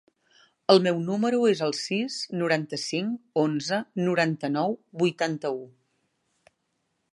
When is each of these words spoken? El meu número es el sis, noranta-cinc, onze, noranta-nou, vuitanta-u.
El 0.73 0.79
meu 0.85 0.95
número 1.09 1.41
es 1.49 1.61
el 1.65 1.75
sis, 1.79 2.15
noranta-cinc, 2.43 3.13
onze, 3.43 3.81
noranta-nou, 4.07 4.75
vuitanta-u. 5.05 5.63